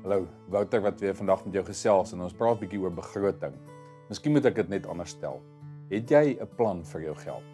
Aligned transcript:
Hallo, 0.00 0.24
Wouter 0.48 0.80
wat 0.80 1.00
weer 1.00 1.12
vandag 1.12 1.42
met 1.44 1.58
jou 1.58 1.62
gesels 1.66 2.14
en 2.14 2.22
ons 2.24 2.32
praat 2.32 2.56
'n 2.56 2.60
bietjie 2.62 2.78
oor 2.80 2.92
begroting. 2.92 3.52
Miskien 4.08 4.32
moet 4.32 4.46
ek 4.48 4.54
dit 4.54 4.68
net 4.68 4.86
anders 4.86 5.10
stel. 5.10 5.42
Het 5.90 6.10
jy 6.10 6.38
'n 6.40 6.48
plan 6.56 6.84
vir 6.84 7.02
jou 7.02 7.14
geld? 7.14 7.44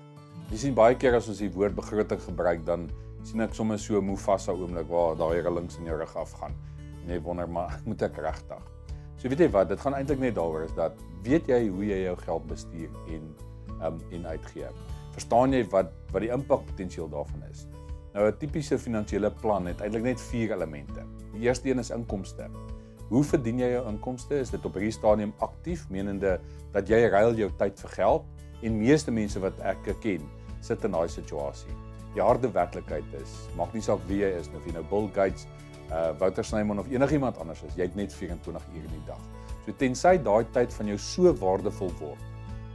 Jy 0.50 0.56
sien 0.56 0.74
baie 0.74 0.94
keer 0.94 1.16
as 1.16 1.28
ons 1.28 1.38
die 1.38 1.50
woord 1.50 1.74
begroting 1.74 2.20
gebruik, 2.20 2.64
dan 2.64 2.88
sien 3.24 3.40
ek 3.40 3.54
sommer 3.54 3.78
so 3.78 3.98
'n 3.98 4.06
Mufasa 4.06 4.52
oomblik 4.52 4.86
waar 4.86 5.16
daai 5.16 5.42
rillings 5.42 5.78
in 5.78 5.84
jou 5.86 5.98
rug 5.98 6.16
afgaan. 6.16 6.54
En 7.02 7.10
jy 7.14 7.20
wonder 7.20 7.48
maar, 7.48 7.80
moet 7.86 8.02
ek 8.02 8.16
regtig? 8.16 8.62
So 9.16 9.28
weet 9.28 9.38
jy 9.38 9.50
wat, 9.50 9.68
dit 9.68 9.80
gaan 9.80 9.94
eintlik 9.94 10.18
net 10.18 10.34
daaroor 10.34 10.62
is 10.62 10.74
dat 10.74 10.92
weet 11.24 11.48
jy 11.48 11.68
hoe 11.68 11.84
jy 11.84 12.04
jou 12.04 12.16
geld 12.16 12.46
bestuur 12.46 12.90
en 13.08 13.34
um 13.82 13.98
en 14.12 14.26
uitgee. 14.26 14.68
Verstaan 15.12 15.52
jy 15.52 15.64
wat 15.70 15.90
wat 16.12 16.22
die 16.22 16.30
impakpotensiaal 16.30 17.08
daarvan 17.08 17.42
is? 17.50 17.66
Nou 18.16 18.30
'n 18.30 18.36
tipiese 18.40 18.78
finansiële 18.78 19.30
plan 19.30 19.66
het 19.66 19.80
eintlik 19.80 20.02
net 20.02 20.20
vier 20.20 20.52
elemente. 20.52 21.02
Die 21.32 21.40
eerste 21.40 21.68
een 21.68 21.78
is 21.78 21.90
inkomste. 21.90 22.46
Hoe 23.08 23.24
verdien 23.24 23.58
jy 23.58 23.68
jou 23.70 23.82
inkomste? 23.88 24.38
Is 24.40 24.50
dit 24.50 24.64
op 24.64 24.72
hierdie 24.72 24.92
stadium 24.92 25.34
aktief, 25.38 25.84
menende 25.90 26.40
dat 26.72 26.88
jy 26.88 27.08
ruil 27.12 27.34
jou 27.34 27.50
tyd 27.58 27.80
vir 27.80 27.90
geld? 27.90 28.24
En 28.62 28.78
meeste 28.78 29.10
mense 29.10 29.40
wat 29.40 29.60
ek 29.60 29.92
ken, 30.00 30.24
sit 30.60 30.84
in 30.84 30.90
daai 30.90 31.08
situasie. 31.08 31.76
Die 32.14 32.22
harde 32.22 32.50
werklikheid 32.52 33.12
is, 33.20 33.36
maak 33.56 33.74
nie 33.74 33.82
saak 33.82 34.00
wie 34.08 34.22
jy 34.22 34.32
is 34.40 34.48
of 34.48 34.64
jy 34.64 34.72
nou 34.72 34.84
Bill 34.88 35.10
Gates, 35.12 35.46
uh 35.90 36.18
Wouter 36.18 36.44
Snyman 36.44 36.78
of 36.78 36.88
enigiemand 36.88 37.38
anders 37.38 37.62
is, 37.62 37.76
jy 37.76 37.82
het 37.82 37.96
net 37.96 38.14
24 38.14 38.62
ure 38.72 38.84
in 38.84 38.96
die 38.96 39.06
dag. 39.06 39.20
So 39.66 39.72
tensy 39.72 40.16
daai 40.16 40.44
tyd 40.52 40.72
van 40.72 40.86
jou 40.86 40.98
so 40.98 41.34
waardevol 41.34 41.92
word, 42.00 42.18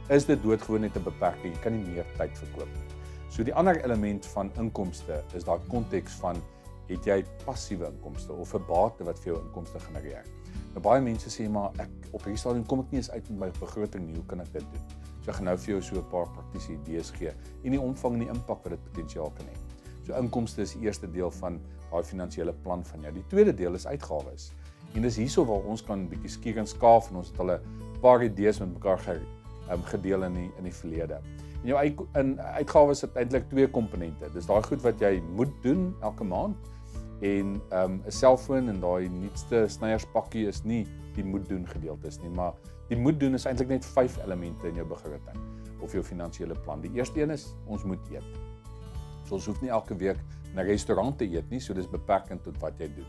is 0.08 0.24
dit 0.24 0.42
doodgewoon 0.42 0.80
net 0.80 0.96
'n 0.96 1.02
beperking. 1.02 1.52
Jy 1.52 1.60
kan 1.62 1.72
nie 1.72 1.90
meer 1.90 2.06
tyd 2.16 2.38
verkoop 2.38 2.68
nie. 2.68 2.91
So 3.32 3.40
die 3.42 3.54
ander 3.56 3.78
element 3.84 4.26
van 4.26 4.50
inkomste 4.60 5.22
is 5.32 5.46
daai 5.48 5.62
konteks 5.72 6.18
van 6.20 6.36
het 6.90 7.06
jy 7.08 7.22
passiewe 7.46 7.86
inkomste 7.88 8.34
of 8.36 8.50
'n 8.52 8.66
bate 8.68 9.04
wat 9.08 9.18
vir 9.24 9.32
jou 9.32 9.38
inkomste 9.40 9.80
genereer. 9.80 10.26
Nou 10.74 10.82
baie 10.84 11.00
mense 11.00 11.30
sê 11.32 11.48
maar 11.48 11.72
ek 11.80 11.88
op 12.12 12.26
hierdie 12.26 12.36
stadium 12.36 12.66
kom 12.66 12.80
ek 12.80 12.90
nie 12.92 13.00
eens 13.00 13.10
uit 13.10 13.30
met 13.30 13.38
my 13.38 13.50
begroting 13.60 14.06
nie. 14.06 14.16
Hoe 14.16 14.26
kan 14.26 14.40
ek 14.40 14.52
dit 14.52 14.66
doen? 14.72 14.84
So 15.24 15.30
ek 15.30 15.36
gaan 15.36 15.44
nou 15.44 15.56
vir 15.56 15.72
jou 15.72 15.80
so 15.80 15.96
'n 15.96 16.10
paar 16.10 16.28
praktiese 16.28 16.72
idees 16.72 17.10
gee 17.10 17.32
en 17.64 17.70
die 17.70 17.80
omvang 17.80 18.12
en 18.12 18.18
die 18.18 18.28
impak 18.28 18.62
wat 18.64 18.70
dit 18.70 18.84
potensiaal 18.92 19.30
kan 19.30 19.46
hê. 19.46 19.56
So 20.04 20.12
inkomste 20.12 20.62
is 20.62 20.74
die 20.74 20.82
eerste 20.82 21.10
deel 21.10 21.30
van 21.30 21.60
daai 21.90 22.02
finansiële 22.02 22.52
plan 22.52 22.84
van 22.84 23.00
jou. 23.00 23.12
Die 23.12 23.26
tweede 23.28 23.54
deel 23.54 23.74
is 23.74 23.86
uitgawes. 23.86 24.52
En 24.94 25.02
dis 25.02 25.16
hierso 25.16 25.44
waar 25.44 25.64
ons 25.64 25.82
kan 25.82 26.00
'n 26.00 26.08
bietjie 26.08 26.30
skier 26.30 26.58
en 26.58 26.66
skaaf 26.66 27.10
en 27.10 27.16
ons 27.16 27.28
het 27.28 27.40
al 27.40 27.50
'n 27.50 27.60
paar 28.02 28.22
idees 28.22 28.60
met 28.60 28.72
mekaar 28.72 28.98
ge, 28.98 29.20
um, 29.70 29.82
gedeel 29.82 30.24
in 30.24 30.34
die 30.34 30.50
in 30.58 30.64
die 30.68 30.74
verlede. 30.74 31.20
En 31.62 31.70
jou 31.70 31.78
uit, 31.78 32.00
in 32.18 32.40
uitgawes 32.40 33.00
het 33.00 33.16
eintlik 33.16 33.48
twee 33.48 33.68
komponente. 33.70 34.30
Dis 34.34 34.46
daai 34.46 34.62
goed 34.62 34.82
wat 34.82 35.00
jy 35.00 35.20
moet 35.36 35.52
doen 35.62 35.92
elke 36.02 36.24
maand 36.24 36.56
en 37.22 37.54
'n 37.54 37.60
um, 37.70 38.00
selfoon 38.08 38.68
en 38.68 38.80
daai 38.80 39.08
nuutste 39.08 39.68
snyerspakkie 39.68 40.46
is 40.46 40.64
nie 40.64 40.86
die 41.14 41.24
moet 41.24 41.48
doen 41.48 41.66
gedeeltes 41.68 42.18
nie, 42.20 42.30
maar 42.30 42.52
die 42.88 42.96
moet 42.96 43.20
doen 43.20 43.34
is 43.34 43.44
eintlik 43.46 43.68
net 43.68 43.84
vyf 43.84 44.18
elemente 44.24 44.68
in 44.68 44.74
jou 44.74 44.86
begroting 44.88 45.38
of 45.80 45.92
jou 45.92 46.02
finansiële 46.02 46.54
plan. 46.64 46.80
Die 46.80 46.92
eerste 46.94 47.22
een 47.22 47.30
is 47.30 47.54
ons 47.66 47.84
moet 47.84 48.10
eet. 48.10 48.24
So 49.24 49.34
ons 49.34 49.46
hoef 49.46 49.60
nie 49.62 49.70
elke 49.70 49.96
week 49.96 50.18
'n 50.54 50.66
restaurant 50.66 51.18
te 51.18 51.24
eet 51.24 51.50
nie, 51.50 51.60
so 51.60 51.74
dis 51.74 51.88
beperkend 51.88 52.42
tot 52.44 52.58
wat 52.60 52.78
jy 52.78 52.90
doen. 52.96 53.06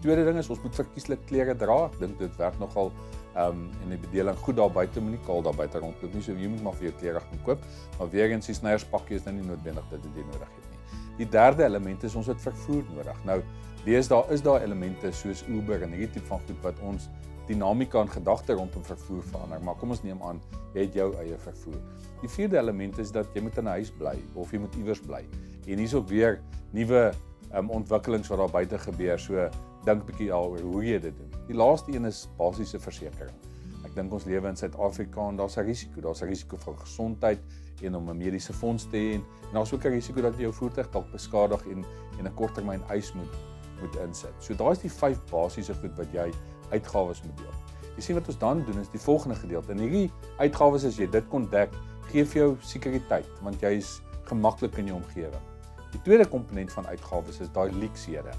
Tweede 0.00 0.24
ding 0.24 0.38
is 0.40 0.48
ons 0.48 0.60
moet 0.64 0.74
verkieslik 0.74 1.26
klere 1.28 1.54
dra. 1.54 1.84
Ek 1.84 1.98
dink 2.00 2.18
dit 2.18 2.36
werk 2.40 2.58
nogal 2.58 2.92
ehm 3.34 3.50
um, 3.52 3.66
en 3.84 3.92
die 3.92 3.98
bedeling 4.00 4.36
goed 4.42 4.56
daar 4.56 4.72
buite 4.72 5.00
moenie 5.00 5.20
kaal 5.26 5.42
daar 5.42 5.54
buite 5.54 5.78
rondloop 5.78 6.14
nie. 6.14 6.22
So 6.24 6.32
jy 6.32 6.48
moet 6.48 6.62
maar 6.64 6.76
vir 6.78 6.88
jou 6.88 6.94
klere 7.02 7.20
gaan 7.20 7.42
koop. 7.44 7.66
Maar 7.98 8.10
weer 8.10 8.32
eens 8.32 8.48
die 8.48 8.56
snyerspakkie 8.56 9.18
is 9.20 9.26
nou 9.28 9.34
nie 9.36 9.44
noodwendig 9.46 9.84
dat 9.90 10.02
dit 10.02 10.16
nodig 10.32 10.54
het 10.56 10.70
nie. 10.70 10.80
Die 11.20 11.28
derde 11.28 11.64
element 11.64 12.02
is 12.08 12.16
ons 12.16 12.30
het 12.32 12.40
vervoer 12.40 12.82
nodig. 12.96 13.20
Nou 13.28 13.42
lees 13.84 14.08
daar 14.08 14.32
is 14.32 14.42
daar 14.42 14.64
elemente 14.64 15.12
soos 15.12 15.44
Uber 15.48 15.82
en 15.82 15.92
hierdie 15.92 16.10
tipe 16.16 16.26
van 16.32 16.40
goed 16.48 16.64
wat 16.64 16.80
ons 16.80 17.10
dinamika 17.46 18.00
en 18.00 18.10
gedagte 18.10 18.56
rondom 18.56 18.84
vervoer 18.84 19.22
verander. 19.22 19.60
Maar 19.60 19.76
kom 19.76 19.92
ons 19.92 20.02
neem 20.02 20.22
aan 20.22 20.40
jy 20.74 20.88
het 20.88 20.96
jou 20.96 21.10
eie 21.20 21.38
vervoer. 21.44 21.80
Die 22.24 22.28
vierde 22.30 22.58
element 22.58 22.98
is 22.98 23.12
dat 23.12 23.28
jy 23.34 23.44
moet 23.44 23.58
in 23.58 23.64
'n 23.68 23.76
huis 23.78 23.90
bly 23.90 24.16
of 24.34 24.52
jy 24.52 24.58
moet 24.58 24.74
iewers 24.80 25.00
bly. 25.00 25.24
En 25.66 25.78
hier's 25.78 25.94
ook 25.94 26.08
weer 26.08 26.40
nuwe 26.70 27.12
um, 27.54 27.70
ontwikkelings 27.70 28.28
wat 28.28 28.38
daar 28.38 28.50
buite 28.50 28.78
gebeur. 28.78 29.18
So 29.18 29.48
dink 29.84 30.04
bietjie 30.06 30.28
daaroor 30.28 30.60
hoe 30.60 30.84
jy 30.84 30.98
dit 31.00 31.16
doen. 31.16 31.38
Die 31.48 31.56
laaste 31.56 31.92
een 31.92 32.04
is 32.04 32.28
basiese 32.38 32.80
versekerings. 32.80 33.48
Ek 33.84 33.94
dink 33.96 34.12
ons 34.12 34.26
lewe 34.28 34.48
in 34.48 34.58
Suid-Afrika 34.60 35.28
en 35.28 35.36
daar's 35.40 35.56
'n 35.56 35.64
risiko, 35.64 36.00
daar's 36.00 36.22
'n 36.22 36.28
risiko 36.28 36.56
vir 36.56 36.76
gesondheid 36.76 37.40
en 37.82 37.96
om 37.96 38.10
'n 38.10 38.16
mediese 38.16 38.52
fonds 38.52 38.84
te 38.84 38.96
hê 38.96 39.14
en 39.14 39.24
daar's 39.52 39.72
ook 39.72 39.84
'n 39.84 39.90
risiko 39.90 40.20
dat 40.20 40.38
jou 40.38 40.52
voertuig 40.52 40.90
dalk 40.90 41.10
beskadig 41.12 41.66
en 41.66 41.84
en 42.18 42.26
'n 42.26 42.34
korttermyn 42.34 42.82
eis 42.88 43.12
moet 43.14 43.34
moet 43.80 43.96
insit. 43.96 44.34
So 44.38 44.54
daai 44.54 44.72
is 44.72 44.78
die 44.78 44.90
vyf 44.90 45.18
basiese 45.30 45.74
goed 45.74 45.96
wat 45.96 46.12
jy 46.12 46.30
uitgawes 46.70 47.22
moet 47.22 47.36
deel. 47.36 47.54
Jy 47.96 48.02
sien 48.02 48.14
wat 48.14 48.28
ons 48.28 48.38
dan 48.38 48.64
doen 48.64 48.80
is 48.80 48.88
die 48.88 49.00
volgende 49.00 49.34
gedeelte. 49.34 49.72
In 49.72 49.78
hierdie 49.78 50.10
uitgawes 50.38 50.84
as 50.84 50.96
jy 50.96 51.10
dit 51.10 51.28
kon 51.28 51.48
dek, 51.50 51.70
gee 52.12 52.24
vir 52.24 52.42
jou 52.42 52.56
sekuriteit 52.60 53.26
want 53.42 53.60
jy 53.60 53.76
is 53.78 54.00
gemaklik 54.24 54.78
in 54.78 54.86
jou 54.86 54.96
omgewing. 54.96 55.49
Die 55.90 56.00
tweede 56.02 56.26
komponent 56.28 56.72
van 56.72 56.86
uitgawes 56.86 57.40
is 57.40 57.50
daai 57.52 57.72
leksede. 57.72 58.32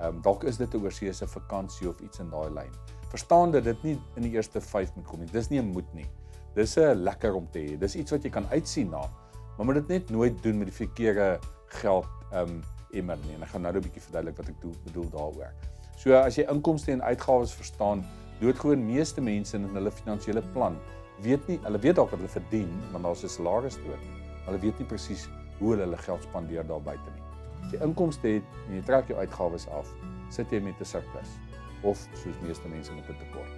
Ehm 0.00 0.16
um, 0.16 0.22
dalk 0.22 0.44
is 0.44 0.56
dit 0.56 0.74
'n 0.74 0.82
oorseese 0.82 1.26
vakansie 1.26 1.88
of 1.88 2.00
iets 2.00 2.18
in 2.18 2.30
daai 2.30 2.50
lyn. 2.50 2.72
Verstaan 3.08 3.50
dat 3.50 3.64
dit 3.64 3.82
nie 3.82 3.98
in 4.16 4.22
die 4.22 4.30
eerste 4.30 4.60
5 4.60 4.94
moet 4.94 5.06
kom 5.06 5.20
nie. 5.20 5.30
Dis 5.32 5.48
nie 5.48 5.60
'n 5.60 5.72
moet 5.72 5.94
nie. 5.94 6.06
Dis 6.54 6.76
'n 6.76 6.94
lekker 6.94 7.34
om 7.34 7.48
te 7.50 7.58
hê. 7.58 7.78
Dis 7.78 7.96
iets 7.96 8.10
wat 8.10 8.22
jy 8.22 8.30
kan 8.30 8.46
uitsien 8.50 8.90
na. 8.90 9.10
Maar 9.56 9.66
moet 9.66 9.74
dit 9.74 9.88
net 9.88 10.10
nooit 10.10 10.42
doen 10.42 10.58
met 10.58 10.66
die 10.66 10.86
verkeerde 10.86 11.38
geld 11.66 12.06
ehm 12.32 12.48
um, 12.48 12.62
immer 12.90 13.16
nie. 13.16 13.34
En 13.34 13.42
ek 13.42 13.48
gaan 13.48 13.62
nou 13.62 13.74
'n 13.74 13.82
bietjie 13.82 14.02
verduidelik 14.02 14.36
wat 14.36 14.48
ek 14.48 14.60
bedoel 14.84 15.10
daaroor. 15.10 15.52
So 15.96 16.14
as 16.14 16.36
jy 16.36 16.46
inkomste 16.48 16.92
en 16.92 17.02
uitgawes 17.02 17.52
verstaan, 17.52 18.04
doodgewoon 18.40 18.86
meeste 18.86 19.20
mense 19.20 19.56
in 19.56 19.64
hulle 19.64 19.90
finansiële 19.90 20.42
plan 20.52 20.76
weet 21.22 21.46
nie, 21.48 21.58
hulle 21.62 21.78
weet 21.78 21.96
dalk 21.96 22.10
wat 22.10 22.20
hulle 22.22 22.32
verdien, 22.32 22.70
want 22.92 23.04
daar's 23.04 23.24
'n 23.24 23.28
salaris 23.28 23.76
dood. 23.76 24.04
Hulle 24.46 24.58
weet 24.58 24.78
nie 24.78 24.86
presies 24.86 25.28
hoe 25.60 25.74
hulle 25.74 25.86
hulle 25.86 26.00
geld 26.00 26.22
spandeer 26.22 26.66
daar 26.66 26.82
buite 26.82 27.14
nie. 27.14 27.22
As 27.64 27.72
jy 27.74 27.82
inkomste 27.84 28.34
het 28.36 28.58
en 28.66 28.74
jy 28.74 28.82
trek 28.88 29.12
jou 29.12 29.18
uitgawes 29.20 29.68
af, 29.68 29.88
sit 30.30 30.52
jy 30.52 30.60
met 30.60 30.80
'n 30.80 30.84
surplus 30.84 31.36
of 31.82 31.96
soos 32.14 32.40
meeste 32.42 32.68
mense 32.68 32.92
met 32.92 33.08
'n 33.08 33.18
tekort. 33.18 33.52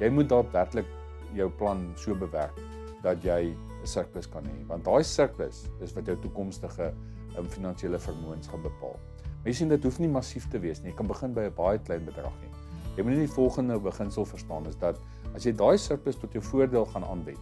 Jy 0.00 0.10
moet 0.10 0.28
daadwerklik 0.28 0.86
jou 1.34 1.50
plan 1.50 1.92
so 1.96 2.14
bewerk 2.14 2.54
dat 3.02 3.22
jy 3.22 3.54
'n 3.54 3.86
surplus 3.86 4.26
kan 4.26 4.44
hê, 4.44 4.66
want 4.66 4.84
daai 4.84 5.02
surplus 5.02 5.66
is 5.80 5.92
wat 5.94 6.06
jou 6.06 6.16
toekomstige 6.16 6.92
um, 7.38 7.48
finansiële 7.48 7.98
vermoëns 7.98 8.48
gaan 8.48 8.62
bepaal. 8.62 8.98
Jy 9.44 9.52
sien 9.52 9.68
dit 9.68 9.82
hoef 9.84 9.98
nie 9.98 10.08
massief 10.08 10.48
te 10.48 10.58
wees 10.58 10.80
nie. 10.80 10.90
Jy 10.90 10.96
kan 10.96 11.06
begin 11.06 11.34
by 11.34 11.40
'n 11.48 11.54
baie 11.54 11.78
klein 11.78 12.04
bedrag 12.04 12.32
hê. 12.42 12.48
Jy 12.96 13.02
moet 13.02 13.16
net 13.16 13.26
die 13.26 13.34
volgende 13.34 13.78
beginsel 13.80 14.24
verstaan 14.24 14.66
is 14.66 14.76
dat 14.76 14.98
as 15.34 15.44
jy 15.44 15.52
daai 15.52 15.76
surplus 15.78 16.16
tot 16.16 16.32
jou 16.32 16.42
voordeel 16.42 16.86
gaan 16.86 17.04
aanwend. 17.04 17.38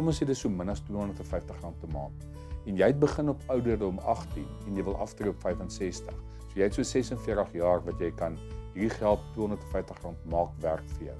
Kom 0.00 0.08
ons 0.08 0.16
sê 0.16 0.24
dis 0.24 0.40
so 0.40 0.48
min 0.48 0.72
as 0.72 0.78
R250 0.88 1.58
'n 1.60 1.88
maand 1.92 2.22
en 2.70 2.78
jy 2.80 2.86
het 2.88 3.00
begin 3.00 3.28
op 3.28 3.42
ouderdom 3.52 3.98
18 4.08 4.46
en 4.68 4.78
jy 4.78 4.84
wil 4.86 4.94
aftree 4.96 5.28
op 5.28 5.42
65. 5.42 6.14
So 6.46 6.56
jy 6.56 6.62
het 6.64 6.78
so 6.78 6.82
46 6.82 7.52
jaar 7.52 7.84
wat 7.84 8.00
jy 8.00 8.08
kan 8.16 8.38
hierdie 8.72 8.94
geld 8.94 9.20
R250 9.36 10.22
maak 10.24 10.54
werk 10.64 10.86
vir 10.94 11.10
jou. 11.10 11.16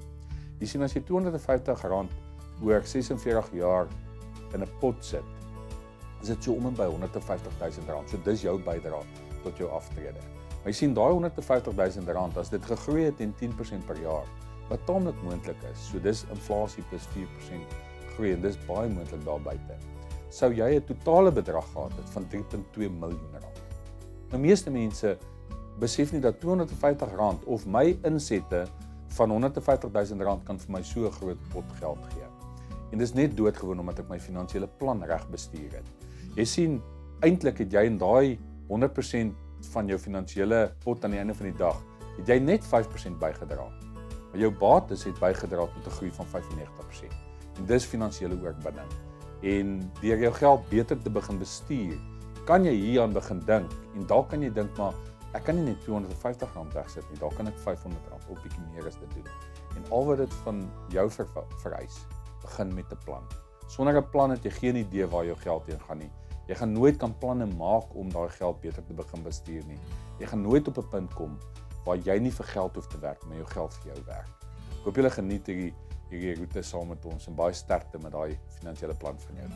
Jy 0.63 0.71
sien 0.73 0.87
as 0.87 0.97
jy 0.97 1.03
R250 1.03 2.09
oor 2.65 2.89
46 2.95 3.53
jaar 3.53 3.93
in 4.55 4.65
'n 4.65 4.71
pot 4.81 5.05
sit, 5.05 5.29
is 6.23 6.29
dit 6.29 6.43
so 6.43 6.55
om 6.55 6.73
en 6.73 6.75
by 6.81 6.89
R150 6.89 7.61
000. 7.61 8.09
So 8.09 8.17
dis 8.25 8.41
jou 8.49 8.57
bydrae 8.57 9.05
tot 9.43 9.59
jou 9.59 9.69
aftrede. 9.69 10.25
Maar 10.63 10.73
jy 10.73 10.79
sien 10.81 10.95
daai 10.95 11.13
R150 11.13 11.77
000 11.77 12.41
as 12.41 12.49
dit 12.49 12.65
gegroei 12.65 13.05
het 13.05 13.17
teen 13.17 13.35
10% 13.37 13.85
per 13.87 14.01
jaar, 14.01 14.25
wat 14.71 14.87
taamlik 14.87 15.23
moontlik 15.23 15.63
is. 15.71 15.91
So 15.93 16.01
dis 16.01 16.25
inflasie 16.31 16.83
plus 16.89 17.07
4% 17.13 17.90
groei 18.21 18.37
en 18.37 18.45
dis 18.45 18.61
baie 18.69 18.93
moontlik 18.93 19.25
daar 19.25 19.41
buite 19.49 19.81
sou 20.31 20.53
jy 20.55 20.77
'n 20.77 20.85
totale 20.87 21.33
bedrag 21.33 21.67
gehad 21.73 21.93
het 21.97 22.11
van 22.11 22.27
3.2 22.29 22.89
miljoen 22.89 23.33
rand. 23.33 23.61
Nou 24.31 24.41
meeste 24.41 24.71
mense 24.71 25.19
besef 25.79 26.13
nie 26.13 26.21
dat 26.21 26.41
250 26.41 27.15
rand 27.17 27.45
of 27.45 27.67
my 27.67 27.99
insette 28.05 28.67
van 29.09 29.31
150 29.31 29.91
000 29.91 30.23
rand 30.23 30.45
kan 30.45 30.59
vir 30.59 30.71
my 30.71 30.83
so 30.83 31.07
'n 31.07 31.13
groot 31.13 31.49
pot 31.53 31.65
geld 31.81 31.99
gee. 32.15 32.29
En 32.93 32.99
dis 32.99 33.13
net 33.13 33.37
doodgewoon 33.37 33.79
omdat 33.79 33.99
ek 33.99 34.09
my 34.09 34.21
finansiële 34.21 34.69
plan 34.79 35.03
reg 35.03 35.29
bestuur 35.31 35.73
het. 35.73 35.87
Jy 36.37 36.45
sien, 36.45 36.83
eintlik 37.21 37.59
het 37.59 37.73
jy 37.73 37.85
in 37.85 37.99
daai 37.99 38.39
100% 38.69 39.35
van 39.73 39.87
jou 39.87 39.99
finansiële 39.99 40.73
pot 40.85 41.05
aan 41.05 41.11
die 41.11 41.19
einde 41.19 41.35
van 41.35 41.47
die 41.47 41.59
dag, 41.59 41.83
het 42.17 42.29
jy 42.29 42.39
net 42.39 42.65
5% 42.65 43.19
bygedra. 43.19 43.67
Maar 44.31 44.41
jou 44.41 44.51
bates 44.51 45.05
het 45.05 45.19
bygedra 45.19 45.67
tot 45.67 45.87
'n 45.87 45.91
groei 45.91 46.11
van 46.11 46.27
95% 46.27 47.30
en 47.61 47.69
dis 47.69 47.87
finansiële 47.87 48.39
oorwinning. 48.41 48.91
En 49.41 49.77
deur 50.01 50.25
jou 50.25 50.33
geld 50.41 50.69
beter 50.73 50.99
te 50.99 51.13
begin 51.13 51.39
bestuur, 51.41 51.97
kan 52.49 52.65
jy 52.65 52.73
hieraan 52.75 53.13
begin 53.13 53.41
dink 53.47 53.73
en 53.95 54.07
dalk 54.09 54.31
kan 54.33 54.43
jy 54.43 54.51
dink 54.57 54.77
maar 54.81 54.97
ek 55.37 55.45
kan 55.47 55.61
nie 55.61 55.69
net 55.69 55.85
R250 55.87 56.73
wegsit 56.75 57.05
nie, 57.11 57.19
dalk 57.21 57.37
kan 57.39 57.47
ek 57.47 57.61
R500 57.63 58.17
of 58.33 58.41
bietjie 58.43 58.65
meer 58.73 58.89
as 58.89 58.99
dit 58.99 59.13
doen. 59.15 59.29
En 59.79 59.85
al 59.95 60.09
wat 60.09 60.25
dit 60.25 60.35
van 60.45 60.65
jou 60.91 61.07
vereis, 61.13 62.01
begin 62.43 62.75
met 62.75 62.91
'n 62.91 62.99
plan. 63.05 63.23
Sonder 63.69 63.97
'n 63.97 64.11
plan 64.11 64.31
het 64.31 64.43
jy 64.43 64.51
geen 64.51 64.77
idee 64.77 65.07
waar 65.07 65.25
jou 65.25 65.37
geld 65.37 65.67
heen 65.67 65.81
gaan 65.81 65.99
nie. 65.99 66.11
Jy 66.49 66.55
gaan 66.55 66.73
nooit 66.73 66.97
kan 66.97 67.19
planne 67.19 67.47
maak 67.47 67.95
om 67.95 68.11
daai 68.11 68.29
geld 68.29 68.61
beter 68.61 68.85
te 68.85 68.95
begin 68.95 69.23
bestuur 69.23 69.63
nie. 69.67 69.79
Jy 70.19 70.27
gaan 70.27 70.43
nooit 70.43 70.69
op 70.69 70.79
'n 70.79 70.89
punt 70.89 71.15
kom 71.15 71.39
waar 71.85 71.97
jy 71.97 72.19
nie 72.19 72.33
vir 72.33 72.47
geld 72.47 72.75
hoef 72.75 72.87
te 72.87 72.99
werk, 72.99 73.25
maar 73.27 73.37
jou 73.37 73.47
geld 73.47 73.75
vir 73.75 73.95
jou 73.95 74.05
werk. 74.07 74.29
Ek 74.81 74.85
hoop 74.85 74.97
julle 74.97 75.11
geniet 75.11 75.47
hierdie 75.47 75.75
Jy 76.11 76.35
goeie 76.41 76.63
saam 76.67 76.89
met 76.91 77.05
ons 77.07 77.29
en 77.31 77.37
baie 77.39 77.55
sterkte 77.55 78.01
met 78.03 78.13
daai 78.13 78.39
finansiële 78.59 78.97
plan 78.99 79.19
van 79.29 79.45
jou. 79.45 79.51